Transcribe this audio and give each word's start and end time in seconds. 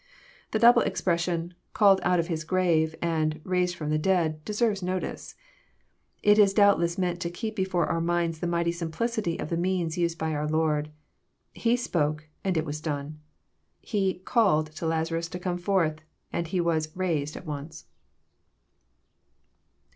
The 0.49 0.57
double 0.57 0.81
expression," 0.81 1.53
called 1.73 1.99
out 2.01 2.19
of 2.19 2.25
his 2.25 2.43
grave," 2.43 2.95
and 3.03 3.39
raised 3.43 3.75
from 3.75 3.91
the 3.91 3.99
dead," 3.99 4.43
deserves 4.45 4.81
notice. 4.81 5.35
It 6.23 6.39
is 6.39 6.55
doubtless 6.55 6.97
meant 6.97 7.19
to 7.19 7.29
keep 7.29 7.55
before 7.55 7.85
our 7.85 8.01
minds 8.01 8.39
the 8.39 8.47
mighty 8.47 8.71
simplicity 8.71 9.37
of 9.39 9.49
the 9.51 9.57
means 9.57 9.99
used 9.99 10.17
by 10.17 10.33
our 10.33 10.47
Lord. 10.47 10.89
He 11.53 11.77
spoke, 11.77 12.25
and 12.43 12.57
it 12.57 12.65
was 12.65 12.81
done. 12.81 13.19
He 13.79 14.15
'* 14.23 14.25
called" 14.25 14.71
to 14.77 14.85
Laza* 14.85 15.11
rus 15.11 15.27
to 15.27 15.37
come 15.39 15.59
forth, 15.59 15.99
and 16.33 16.47
he 16.47 16.59
was 16.59 16.89
*' 16.95 16.95
raised" 16.97 17.37
at 17.37 17.45
once. 17.45 17.85